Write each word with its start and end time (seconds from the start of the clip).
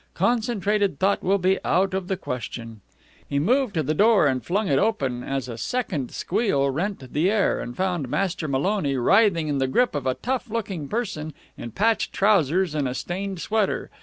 Concentrated 0.15 0.97
thought 0.97 1.21
will 1.21 1.37
be 1.37 1.59
out 1.63 1.93
of 1.93 2.07
the 2.07 2.17
question." 2.17 2.81
He 3.29 3.37
moved 3.37 3.75
to 3.75 3.83
the 3.83 3.93
door 3.93 4.25
and 4.25 4.43
flung 4.43 4.67
it 4.67 4.79
open 4.79 5.21
as 5.23 5.47
a 5.47 5.59
second 5.59 6.09
squeal 6.11 6.71
rent 6.71 7.13
the 7.13 7.29
air, 7.29 7.59
and 7.59 7.77
found 7.77 8.09
Master 8.09 8.47
Maloney 8.47 8.97
writhing 8.97 9.47
in 9.47 9.59
the 9.59 9.67
grip 9.67 9.93
of 9.93 10.07
a 10.07 10.15
tough 10.15 10.49
looking 10.49 10.87
person 10.89 11.35
in 11.55 11.69
patched 11.69 12.13
trousers 12.13 12.73
and 12.73 12.87
a 12.87 12.95
stained 12.95 13.41
sweater. 13.41 13.91